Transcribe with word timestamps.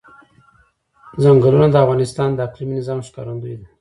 چنګلونه 1.21 1.67
د 1.69 1.75
افغانستان 1.83 2.29
د 2.33 2.39
اقلیمي 2.47 2.73
نظام 2.79 2.99
ښکارندوی 3.07 3.55
ده. 3.59 3.65